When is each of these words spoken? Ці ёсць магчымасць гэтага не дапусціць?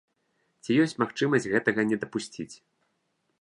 Ці 0.63 0.77
ёсць 0.83 0.95
магчымасць 1.03 1.47
гэтага 1.53 1.81
не 1.91 2.01
дапусціць? 2.05 2.51